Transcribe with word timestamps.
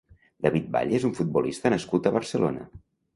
David 0.45 0.69
Valle 0.75 0.95
és 0.99 1.05
un 1.09 1.13
futbolista 1.19 1.71
nascut 1.73 2.09
a 2.09 2.13
Barcelona. 2.17 2.65